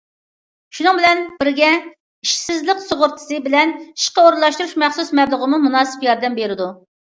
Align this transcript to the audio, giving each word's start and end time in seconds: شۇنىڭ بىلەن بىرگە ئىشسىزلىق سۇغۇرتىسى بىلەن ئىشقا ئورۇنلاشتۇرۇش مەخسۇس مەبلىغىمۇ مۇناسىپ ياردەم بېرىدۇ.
شۇنىڭ 0.75 0.95
بىلەن 0.99 1.19
بىرگە 1.43 1.67
ئىشسىزلىق 1.75 2.81
سۇغۇرتىسى 2.85 3.37
بىلەن 3.49 3.75
ئىشقا 3.83 4.25
ئورۇنلاشتۇرۇش 4.25 4.75
مەخسۇس 4.85 5.13
مەبلىغىمۇ 5.21 5.61
مۇناسىپ 5.69 6.09
ياردەم 6.09 6.41
بېرىدۇ. 6.41 6.73